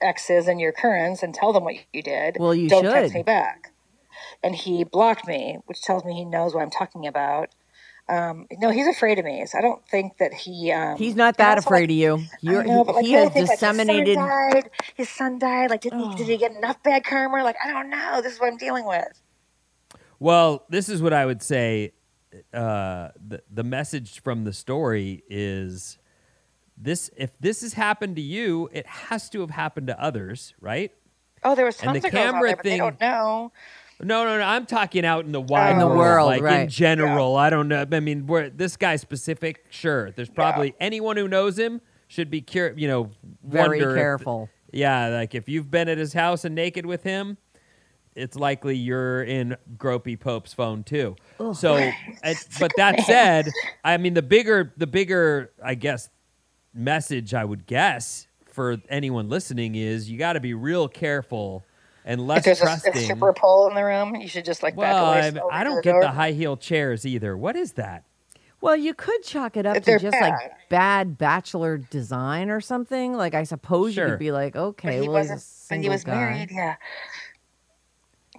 [0.00, 2.36] exes and your currents and tell them what you did.
[2.38, 3.72] Well, you don't text me back."
[4.42, 7.50] And he blocked me, which tells me he knows what I'm talking about.
[8.10, 9.46] Um, no, he's afraid of me.
[9.46, 10.72] So I don't think that he.
[10.72, 12.14] Um, He's not that afraid like, of you.
[12.16, 14.08] I You're, know, but, like, he has think, like, disseminated.
[14.08, 14.70] His son died.
[14.94, 15.70] His son died.
[15.70, 17.44] Like, didn't he, did he get enough bad karma?
[17.44, 18.20] Like, I don't know.
[18.20, 19.22] This is what I'm dealing with.
[20.18, 21.92] Well, this is what I would say.
[22.52, 25.98] Uh, the the message from the story is
[26.76, 30.92] this: if this has happened to you, it has to have happened to others, right?
[31.42, 33.52] Oh, there was And the of girls out camera there, but they don't know.
[34.02, 34.44] No, no, no.
[34.44, 36.68] I'm talking out in the wide In the world, like in right.
[36.68, 37.36] general.
[37.36, 37.86] I don't know.
[37.90, 40.10] I mean, this guy specific, sure.
[40.12, 43.10] There's probably anyone who knows him should be cur- You know,
[43.44, 44.48] Very wonder if- careful.
[44.72, 47.36] yeah, like if you've been at his house and naked with him,
[48.16, 51.14] it's likely you're in Gropey Pope's phone too.
[51.54, 51.76] So,
[52.24, 53.48] and- but that said,
[53.84, 56.08] I mean the bigger, the bigger, I guess,
[56.74, 61.64] message I would guess for anyone listening is you got to be real careful
[62.04, 62.94] and less If less there's a, a trusting.
[63.04, 65.32] stripper pole in the room, you should just like back away.
[65.50, 66.00] I, I don't the get door.
[66.00, 67.36] the high heel chairs either.
[67.36, 68.04] What is that?
[68.60, 70.20] Well, you could chalk it up to just bad.
[70.20, 73.14] like bad bachelor design or something.
[73.14, 75.82] Like I suppose you could be like, But okay, he well, a wasn't when single
[75.82, 76.14] he was guy.
[76.14, 76.50] married.
[76.50, 76.76] Yeah,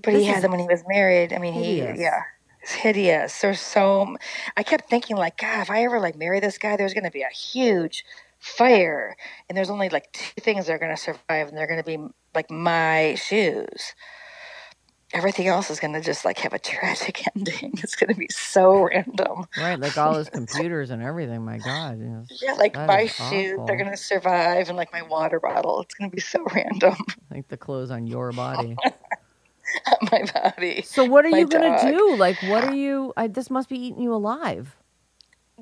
[0.03, 1.33] but This he is had them when he was married.
[1.33, 1.97] I mean, hideous.
[1.97, 2.21] he yeah,
[2.61, 3.41] it's hideous.
[3.41, 4.17] There's so.
[4.57, 7.11] I kept thinking like, God, if I ever like marry this guy, there's going to
[7.11, 8.05] be a huge
[8.41, 9.15] fire,
[9.47, 11.85] and there's only like two things that are going to survive, and they're going to
[11.85, 11.97] be
[12.35, 13.93] like my shoes.
[15.13, 17.73] Everything else is going to just like have a tragic ending.
[17.83, 19.45] It's going to be so random.
[19.57, 21.43] Right, like all his computers and everything.
[21.43, 23.65] My God, you know, Yeah, like my shoes, awful.
[23.67, 26.95] they're going to survive, and like my water bottle, it's going to be so random
[27.31, 28.75] like the clothes on your body.
[30.11, 30.81] my body.
[30.81, 32.15] So what are you gonna do?
[32.15, 33.13] Like, what are you?
[33.15, 34.75] I, this must be eating you alive.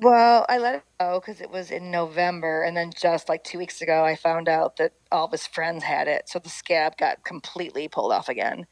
[0.00, 3.58] Well, I let it go because it was in November, and then just like two
[3.58, 6.96] weeks ago, I found out that all of his friends had it, so the scab
[6.96, 8.66] got completely pulled off again.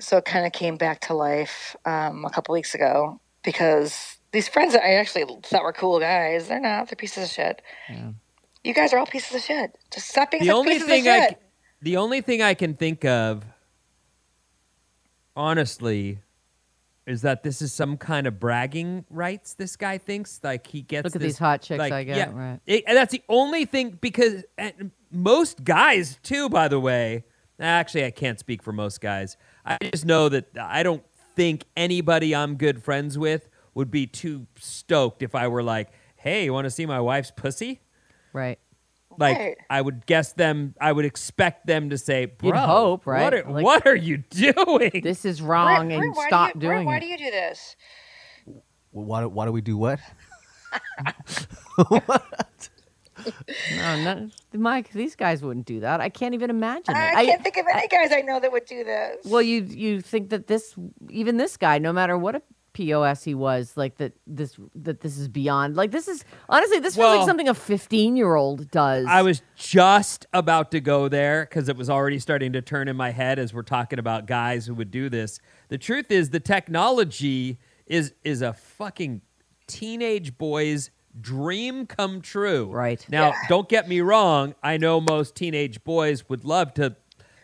[0.00, 4.48] So it kind of came back to life um, a couple weeks ago because these
[4.48, 6.88] friends that I actually thought were cool guys, they're not.
[6.88, 7.60] They're pieces of shit.
[8.62, 9.76] You guys are all pieces of shit.
[9.92, 11.42] Just stop being the only pieces thing of shit.
[11.82, 13.44] the only thing I can think of,
[15.36, 16.20] honestly,
[17.06, 19.54] is that this is some kind of bragging rights.
[19.54, 21.04] This guy thinks like he gets.
[21.04, 22.60] Look at this- these hot chicks like, I get, Yeah, right.
[22.66, 24.44] It- and that's the only thing because
[25.10, 26.48] most guys too.
[26.48, 27.24] By the way,
[27.60, 29.36] actually, I can't speak for most guys.
[29.64, 31.04] I just know that I don't
[31.36, 36.44] think anybody I'm good friends with would be too stoked if I were like, "Hey,
[36.44, 37.80] you want to see my wife's pussy?"
[38.32, 38.58] Right.
[39.18, 39.56] Like Right.
[39.70, 43.22] I would guess them, I would expect them to say, "Bro, You'd hope, right?
[43.22, 46.58] What are, Like- what are you doing?" This is wrong, Brett, and why stop do
[46.58, 47.00] you, Brett, doing why it.
[47.00, 47.76] do you do this?
[48.90, 50.00] Why, do- why do we do what?
[51.88, 52.68] what?
[53.76, 54.18] No, not,
[54.52, 54.90] Mike.
[54.92, 56.00] These guys wouldn't do that.
[56.00, 56.98] I can't even imagine it.
[56.98, 59.24] I, can't think of any guys I know that would do this.
[59.24, 60.74] Well, you you think that this
[61.10, 62.42] even this guy, no matter what a
[62.74, 65.76] pos he was, like that this that this is beyond.
[65.76, 69.06] Like this is honestly, this feels Well- like something a fifteen year old does.
[69.08, 72.96] I was just about to go there because it was already starting to turn in
[72.96, 75.38] my head as we're talking about guys who would do this.
[75.68, 79.22] The truth is, the technology is is a fucking
[79.66, 82.66] teenage boy's dream come true.
[82.72, 83.04] Right.
[83.08, 83.34] now, Yeah.
[83.48, 84.54] don't get me wrong.
[84.62, 86.96] I know most teenage boys would love to.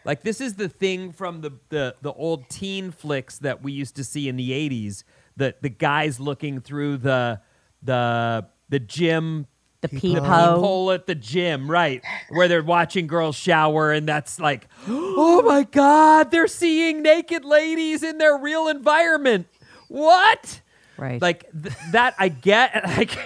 [0.04, 3.94] Like this is the thing from the, the, the old teen flicks that we used
[3.96, 5.04] to see in the '80s.
[5.36, 7.40] The the guys looking through the
[7.82, 9.46] the the gym
[9.80, 10.20] the Peephole.
[10.20, 10.60] peephole.
[10.60, 12.02] hole at the gym, right?
[12.28, 18.02] Where they're watching girls shower, and that's like, oh my God, they're seeing naked ladies
[18.02, 19.46] in their real environment.
[19.88, 20.60] What?
[20.98, 21.20] Right.
[21.20, 22.84] Like th- that, I get.
[22.98, 23.18] Like,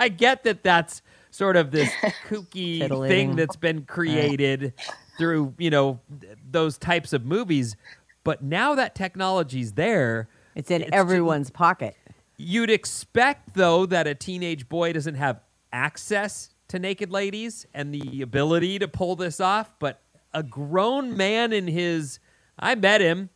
[0.00, 1.90] I get that that's sort of this
[2.28, 4.72] kooky thing that's been created
[5.18, 7.76] through, you know, th- those types of movies.
[8.22, 11.96] But now that technology's there, it's in ju- everyone's pocket.
[12.36, 15.40] You'd expect, though, that a teenage boy doesn't have
[15.72, 20.00] access to naked ladies and the ability to pull this off, but
[20.32, 22.18] a grown man in his.
[22.58, 23.30] I met him.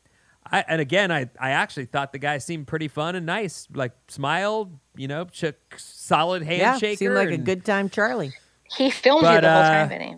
[0.50, 3.68] I, and again, I, I actually thought the guy seemed pretty fun and nice.
[3.72, 6.60] Like, smiled, you know, shook solid handshake.
[6.60, 6.98] Yeah, handshake.
[6.98, 8.32] seemed like a good time, Charlie.
[8.76, 10.16] he filmed you But, the whole uh, time, Vinny.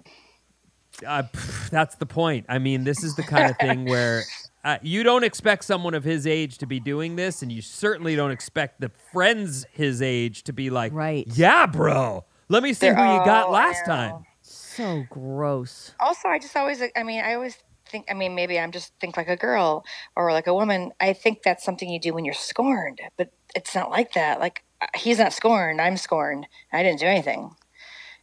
[1.06, 2.46] uh, pff, that's the point.
[2.48, 4.22] I mean, this is the kind of thing where
[4.64, 8.14] uh, you don't expect someone of his age to be doing this, and you certainly
[8.16, 11.26] don't expect the friends his age to be like, Right.
[11.34, 12.24] Yeah, bro.
[12.48, 13.94] Let me see They're- who you got last know.
[13.94, 14.24] time.
[14.42, 15.94] So gross.
[16.00, 19.16] also i just always i mean i always think i mean maybe i'm just think
[19.16, 19.84] like a girl
[20.16, 23.74] or like a woman i think that's something you do when you're scorned but it's
[23.74, 27.50] not like that like uh, he's not scorned i'm scorned i didn't do anything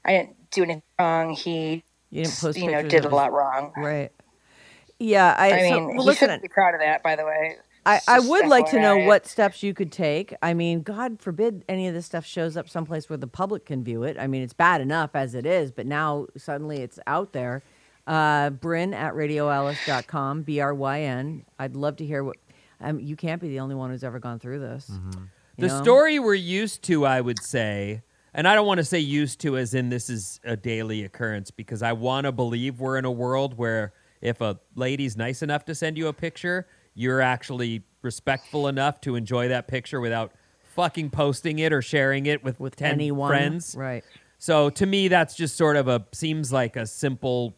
[0.06, 3.74] i didn't do anything wrong he You didn't post you know did a lot wrong
[3.78, 4.12] Right.
[5.00, 7.26] Yeah, I, i so- mean well, he listen, shouldn't be proud of that by the
[7.26, 9.06] way I, I would like to know FYI.
[9.08, 10.34] what steps you could take.
[10.42, 13.82] I mean, God forbid any of this stuff shows up someplace where the public can
[13.82, 14.18] view it.
[14.20, 17.64] I mean, it's bad enough as it is, but now suddenly it's out there.
[18.06, 21.46] Uh, Bryn at radioalice.com, B R Y N.
[21.60, 22.38] I'd love to hear what.
[22.82, 24.90] Um, you can't be the only one who's ever gone through this.
[24.90, 25.82] you The know?
[25.82, 28.02] story we're used to, I would say,
[28.34, 31.50] and I don't want to say used to as in this is a daily occurrence
[31.52, 35.66] because I want to believe we're in a world where if a lady's nice enough
[35.66, 40.32] to send you a picture, you're actually respectful enough to enjoy that picture without
[40.76, 43.30] fucking posting it or sharing it with, with 10 anyone.
[43.30, 43.76] friends.
[43.78, 44.04] Right.
[44.38, 47.56] So to me, that's just sort of a seems like a simple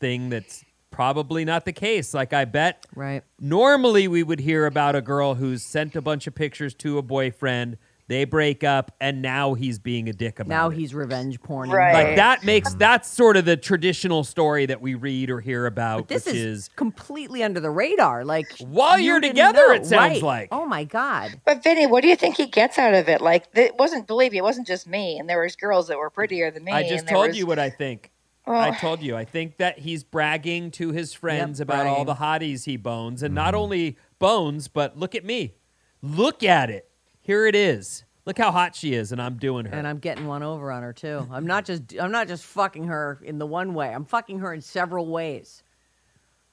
[0.00, 2.14] thing that's probably not the case.
[2.14, 3.22] Like I bet Right.
[3.40, 7.02] normally we would hear about a girl who's sent a bunch of pictures to a
[7.02, 10.70] boyfriend, they break up, and now he's being a dick about Now it.
[10.70, 11.70] Now he's revenge porn.
[11.70, 11.92] Right.
[11.92, 12.78] like that makes mm-hmm.
[12.78, 16.36] that's sort of the traditional story that we read or hear about, But this which
[16.36, 18.24] is, is completely under the radar.
[18.24, 19.72] Like While you you're together, know.
[19.72, 20.22] it sounds Right.
[20.22, 20.48] like.
[20.52, 21.40] Oh my God.
[21.44, 23.20] but Vinny, what do you think he gets out of it?
[23.20, 24.06] Like, it wasn't.
[24.06, 25.18] Believe me, it wasn't just me.
[25.18, 26.72] And there was girls that were prettier than me.
[26.72, 28.12] I just and told was- you what I think.
[28.48, 29.16] I told you.
[29.16, 33.34] I think that he's bragging to his friends about all the hotties he bones, and
[33.34, 33.62] not mm-hmm.
[33.62, 35.54] only bones, but look at me.
[36.00, 36.88] Look at it.
[37.26, 38.04] Here it is.
[38.24, 39.76] Look how hot she is, and I'm doing her.
[39.76, 41.26] And I'm getting one over on her too.
[41.28, 43.92] I'm not just I'm not just fucking her in the one way.
[43.92, 45.64] I'm fucking her in several ways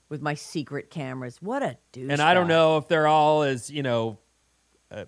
[0.09, 1.37] with my secret cameras.
[1.41, 2.09] What a douche.
[2.09, 4.17] and I don't know if they're all as you know.
[4.89, 5.05] Uh,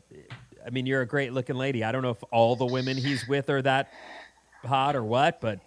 [0.64, 1.84] I mean, you're a great looking lady.
[1.84, 3.92] I don't know if all the women he's with are that
[4.64, 5.62] hot or what, but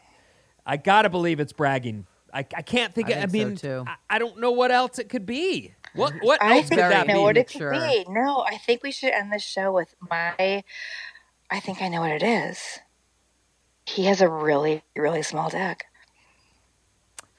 [0.64, 2.06] I gotta believe it's bragging.
[2.33, 3.09] I, I can't think.
[3.09, 3.91] I of, I think so, mean, too.
[3.91, 5.75] I, I don't know what else it could be.
[5.95, 7.23] What what I else think could that I know be?
[7.25, 7.73] what it mature.
[7.73, 8.05] could be.
[8.09, 10.62] No, I think we should end this show with my.
[11.51, 12.59] I think I know what it is.
[13.87, 15.87] He has a really, really small dick.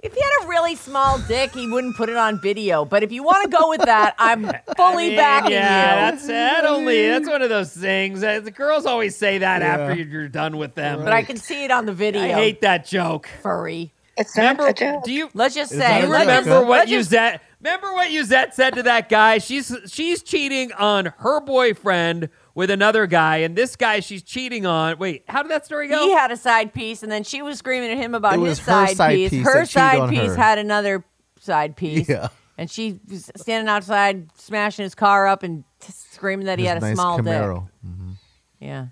[0.01, 2.85] If he had a really small dick, he wouldn't put it on video.
[2.85, 4.45] But if you want to go with that, I'm
[4.77, 6.11] fully I mean, backing yeah, you.
[6.11, 7.07] that's that only.
[7.09, 8.23] That's one of those things.
[8.23, 11.03] Uh, The girls always say that after you're, you're done with them.
[11.03, 12.21] But I can see it on the video.
[12.23, 13.29] I hate that joke.
[13.43, 13.91] furry.
[14.19, 14.67] It's not Remember?
[14.67, 15.03] a joke.
[15.03, 15.77] Do you Let's just say.
[15.79, 16.35] that you a let's joke?
[16.35, 17.39] just- remember what let's just- Uzette?
[17.61, 19.37] Remember what Uzette said to that guy?
[19.37, 24.97] She's she's cheating on her boyfriend with another guy, and this guy she's cheating on.
[24.97, 26.05] Wait, how did that story go?
[26.05, 28.49] He had a side piece, and then she was screaming at him about It his
[28.49, 29.29] was her side, side piece.
[29.31, 30.35] piece Her that side on piece her.
[30.37, 31.03] had another
[31.41, 32.07] side piece.
[32.07, 32.29] Yeah.
[32.57, 36.77] And she was standing outside, smashing his car up and t- screaming that he had
[36.77, 37.67] a nice small Camaro.
[37.81, 38.17] dick.
[38.59, 38.85] Yeah.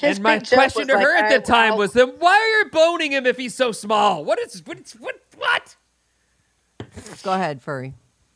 [0.00, 2.08] His and my question was to like, her at I- the time I- was, then
[2.18, 4.24] why are you boning him if he's so small?
[4.24, 4.78] What is what?
[4.78, 5.16] Is, what?
[5.36, 5.76] What?
[7.22, 7.94] Go ahead, furry.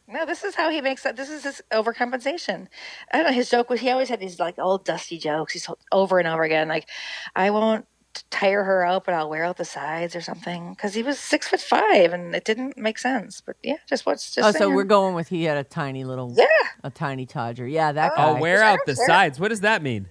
[0.08, 1.16] No, this is how he makes that.
[1.16, 2.66] This is his overcompensation.
[3.12, 3.32] I don't know.
[3.32, 5.54] His joke was he always had these like old dusty jokes.
[5.54, 6.68] He's over and over again.
[6.68, 6.88] Like,
[7.34, 7.86] I won't
[8.30, 10.74] tire her out, but I'll wear out the sides or something.
[10.74, 13.40] Because he was six foot five, and it didn't make sense.
[13.40, 14.46] But yeah, just what's just.
[14.46, 16.46] oh, so we're going with he had a tiny little, Yeah,
[16.84, 17.70] a tiny Todger.
[17.70, 18.30] Yeah, that oh, guy.
[18.30, 19.40] Oh, wear out the sides.
[19.40, 20.08] What does that mean?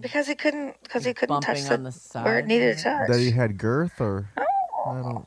[0.00, 0.80] Because he couldn't.
[0.82, 1.90] Because he couldn't touch Bumping the, on the
[2.22, 2.48] where it side.
[2.48, 3.08] needed to touch.
[3.08, 5.26] That he had girth or I don't.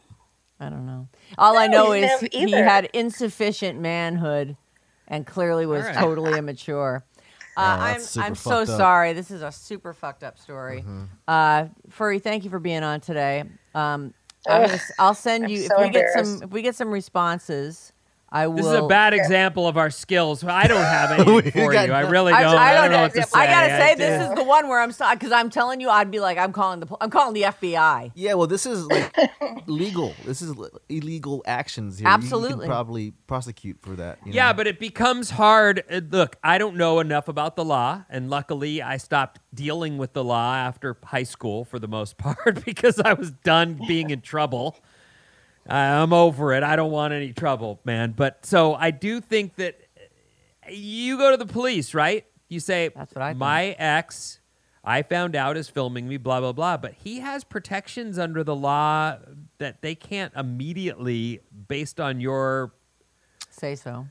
[0.60, 1.08] I don't know.
[1.38, 4.58] All I know is he had insufficient manhood
[5.08, 5.96] and clearly was All right.
[5.98, 7.04] totally immature.
[7.58, 8.68] Uh, Oh, I'm I'm so up.
[8.68, 9.12] sorry.
[9.12, 10.86] This is a super fucked up story.
[11.28, 13.44] Uh, Furry, thank you for being on today.
[13.76, 14.14] Um,
[14.48, 16.62] I'm Ugh, gonna, s- I'll send I'm you so if we get some if we
[16.62, 17.92] get some responses.
[18.32, 18.58] I will.
[18.58, 20.44] This is a bad example of our skills.
[20.44, 21.94] I don't have anything We for got you.
[21.94, 22.44] I really don't.
[22.56, 23.40] I I don't know what to say.
[23.40, 26.12] I gotta say, I this is the one where I'm because I'm telling you, I'd
[26.12, 28.12] be like, I'm calling the I'm calling the FBI.
[28.16, 29.16] Yeah, well, this is like
[29.68, 30.14] legal.
[30.26, 30.54] This is
[30.90, 32.08] illegal actions here.
[32.08, 32.60] You- You, Absolutely.
[32.60, 34.20] can probably prosecute for that.
[34.26, 34.54] you Yeah, know?
[34.58, 35.84] but it becomes hard.
[35.90, 40.14] Uh, Look, I don't know enough about the law, and luckily, I stopped dealing with
[40.14, 44.22] the law after high school for the most part because I was done being in
[44.22, 44.78] trouble.
[45.70, 46.64] I'm over it.
[46.64, 48.14] I don't want any trouble, man.
[48.16, 52.26] But so I do think that uh, you go to the police, right?
[52.48, 53.40] You say, That's what I think.
[53.40, 54.40] My ex,
[54.84, 56.78] I found out is filming me, blah blah blah.
[56.78, 59.18] But he has protections under the law
[59.60, 62.74] that they can't immediately, based on your
[63.52, 64.08] Say so.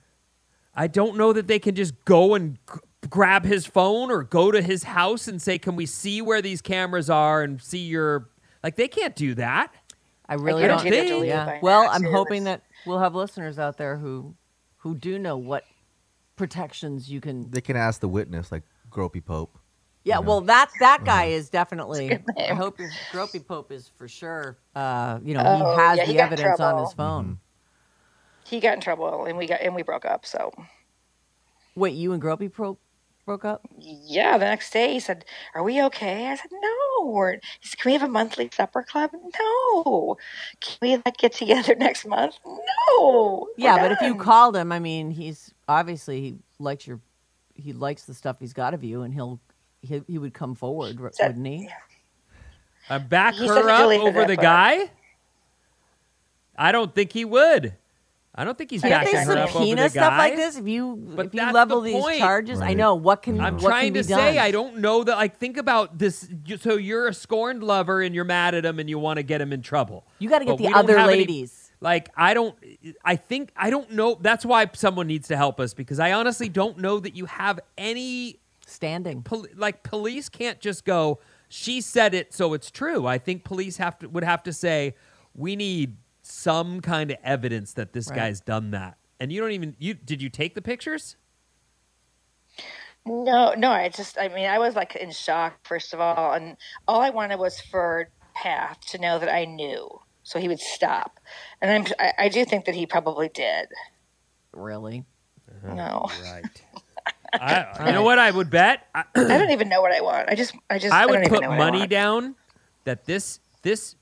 [0.75, 4.51] I don't know that they can just go and g- grab his phone or go
[4.53, 8.29] to his house and say, "Can we see where these cameras are and see your?"
[8.63, 9.73] Like they can't do that.
[10.29, 11.21] I really guarantee don't.
[11.21, 11.59] they're yeah.
[11.63, 12.11] Well, I'm too.
[12.11, 14.35] hoping that we'll have listeners out there who
[14.79, 15.65] who who do know what
[16.37, 17.51] protections you can.
[17.51, 19.59] They can ask the witness, like Gropey Pope.
[20.05, 21.37] Yeah, well, that that guy Uh-huh.
[21.37, 22.19] is definitely.
[22.39, 24.57] I hope your Gropey Pope is for sure.
[24.75, 27.11] Uh, you know, Oh, he has yeah, he the got in evidence on his trouble.
[27.25, 27.39] phone.
[28.47, 30.25] He got in trouble, and we got and we broke up.
[30.25, 30.53] So
[31.75, 32.79] Wait, you and Gropey Pro-
[33.29, 33.61] broke up?
[33.79, 35.25] yeah, the next day he said,
[35.55, 38.83] "Are we okay?" I said, "No." We're, he said, "Can we have a monthly supper
[38.83, 40.17] club?" No.
[40.61, 42.37] Can we like get together next month?
[42.45, 43.47] No.
[43.57, 47.01] We're Yeah, but if you done." called him, I mean, he's obviously he likes your,
[47.55, 49.41] he likes the stuff he's got of you, and he'll
[49.83, 51.69] he, he would come forward, r- Said- wouldn't he?
[52.91, 54.91] Uh, back He her up over the guy?
[56.57, 57.75] I don't think he would.
[58.35, 60.19] I don't think he's Can't Can't backing they her up over subpoena the stuff guy.
[60.19, 60.57] like this?
[60.57, 62.19] If you But if you that's level the these point.
[62.19, 62.77] charges, I Right.
[62.77, 63.47] know what can be done.
[63.47, 64.19] I'm what trying can be to done.
[64.19, 65.17] say I don't know that.
[65.17, 66.29] Like, think about this.
[66.47, 69.23] You- So you're a scorned lover and you're mad at him and you want to
[69.25, 70.05] get him in trouble.
[70.21, 71.73] You got to get But the we don't other have any- ladies.
[71.81, 72.55] like, I don't.
[73.05, 74.17] I think I don't know.
[74.21, 77.59] That's why someone needs to help us because I honestly don't know that you have
[77.77, 78.39] any.
[78.67, 79.23] standing.
[79.23, 81.19] Pol- like, police can't just go.
[81.49, 83.07] She said it, so it's true.
[83.07, 84.95] I think police have to would have to say
[85.35, 85.97] we need
[86.31, 88.17] some kind of evidence that this Right.
[88.17, 88.99] guy's done that.
[89.21, 91.17] And you don't even you did you take the pictures?
[93.07, 96.35] No, no, I just, I mean, I was like in shock, first of all.
[96.35, 96.57] And
[96.87, 99.89] all I wanted was for Path to know that I knew
[100.23, 101.19] so he would stop.
[101.63, 103.69] And I'm, I, I do think that he probably did.
[104.53, 105.07] Really?
[105.51, 105.75] Uh-huh.
[105.75, 106.45] No, Right.
[107.33, 108.87] I, you know what I would bet?
[108.95, 110.29] I, I don't even know what I want.
[110.29, 112.37] I just, I just, I don't would even put know what money down
[112.85, 113.97] that this this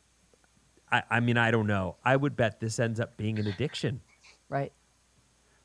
[0.91, 1.97] I, I mean I don't know.
[2.05, 4.01] I would bet this ends up being an addiction.
[4.49, 4.73] Right.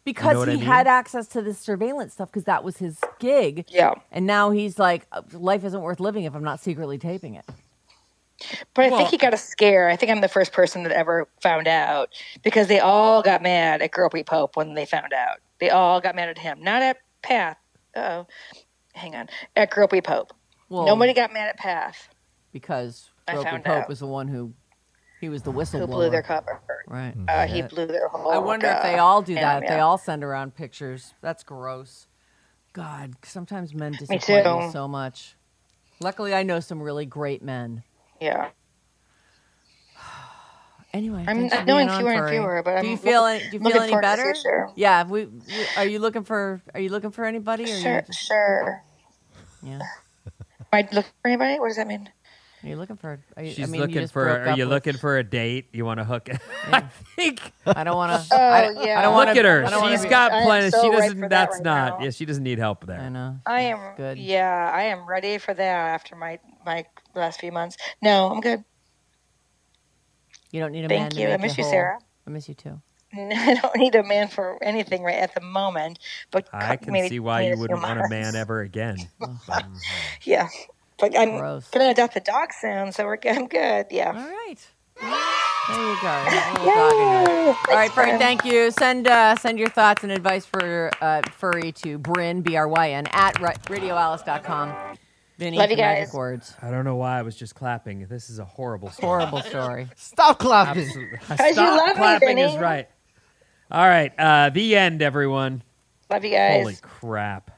[0.03, 0.65] Because what he I mean?
[0.65, 3.65] had access to this surveillance stuff because that was his gig.
[3.69, 3.93] Yeah.
[4.11, 7.45] And now he's like, "Uh, life isn't worth living if I'm not secretly taping it.
[8.73, 9.87] But I Well- think he got a scare.
[9.89, 12.09] I think I'm the first person that ever found out
[12.41, 15.37] because they all got mad at Gropey Pope when they found out.
[15.59, 17.57] They all got mad at him, not at Path.
[17.95, 18.25] Oh,
[18.95, 20.33] hang on, at Gropey Pope.
[20.69, 22.09] Well, Nobody got mad at Path
[22.51, 23.87] because I Gropey Pope out.
[23.89, 24.53] was the one who,
[25.21, 25.79] he was the whistleblower.
[25.81, 26.59] who blew their cover.
[26.87, 27.13] Right.
[27.27, 28.31] Uh, he blew their whole.
[28.31, 29.63] I wonder if they all do yeah, that.
[29.63, 31.13] If They all send around pictures.
[31.21, 32.07] That's gross.
[32.73, 34.71] God, sometimes men disappoint me, too.
[34.71, 35.35] so much.
[35.99, 37.83] Luckily, I know some really great men.
[38.19, 38.49] Yeah.
[40.93, 43.49] Anyway, I'm knowing being on, fewer and fewer, but do you I'm feel looking- any,
[43.51, 44.33] do you feel any forward to the better?
[44.33, 44.69] future.
[44.75, 45.03] Yeah.
[45.05, 45.41] We, we
[45.77, 47.63] are you looking for are you looking for anybody?
[47.63, 48.83] Or are Sure, you just, sure.
[49.63, 49.79] yeah.
[49.79, 49.81] Am
[50.73, 51.59] I looking for anybody?
[51.61, 52.09] What does that mean?
[52.63, 53.19] Are you looking for?
[53.35, 55.69] Are you, She's I mean, looking just for are you with- looking for a date?
[55.73, 56.29] You want to hook
[56.71, 56.81] I
[57.15, 58.27] think I don't want to.
[58.35, 58.99] Oh, I, yeah.
[58.99, 59.65] I don't look want at her.
[59.65, 60.69] I don't She's be- got plenty.
[60.69, 61.99] so she doesn't for that that's right not.
[61.99, 62.05] now.
[62.05, 62.99] Yeah, she doesn't need help there.
[63.01, 63.39] I know.
[63.47, 64.19] I am Good.
[64.19, 65.61] Yeah, I am ready for that
[65.93, 66.85] after my my
[67.15, 67.77] last few months.
[68.01, 68.63] No, I'm good.
[70.51, 70.99] You don't need a man.
[71.09, 71.29] Thank to you.
[71.29, 71.71] I miss you, whole.
[71.71, 71.99] Sarah.
[72.27, 72.81] I miss you too.
[73.17, 75.97] I don't need a man for anything right at the moment.
[76.29, 78.97] But I can maybe see why you wouldn't want a man ever again.
[79.21, 79.73] Mm-hmm.
[80.23, 80.47] Yeah,
[81.01, 81.67] but I'm Gross.
[81.69, 83.35] gonna adopt a dog soon, so we're good.
[83.35, 83.87] I'm good.
[83.91, 84.07] Yeah.
[84.09, 84.67] All right.
[85.01, 86.07] There you go.
[86.07, 86.25] A
[86.59, 87.47] little dog in there.
[87.69, 88.71] All right, Furry, thank you.
[88.71, 92.91] Send uh, send your thoughts and advice for uh, Furry to Bryn, B R Y
[92.91, 94.97] N, at radioalice.com.
[95.37, 96.13] Vinny, Love you the magic guys.
[96.13, 96.53] words.
[96.61, 98.05] I don't know why I was just clapping.
[98.07, 99.07] This is a horrible story.
[99.23, 99.87] Horrible story.
[99.95, 100.83] Stop clapping.
[100.83, 101.17] Absolutely.
[101.29, 102.87] you Stop love me, clapping is right.
[103.71, 105.63] All right, uh, the end, everyone.
[106.11, 106.61] Love you guys.
[106.61, 107.51] Holy crap.